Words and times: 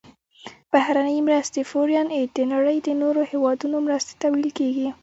بهرنۍ 0.73 1.17
مرستې 1.27 1.61
Foreign 1.71 2.07
Aid 2.19 2.29
د 2.35 2.39
نړۍ 2.53 2.77
د 2.83 2.89
نورو 3.01 3.21
هیوادونو 3.31 3.77
مرستې 3.87 4.13
ته 4.21 4.27
ویل 4.33 4.51
کیږي. 4.59 4.89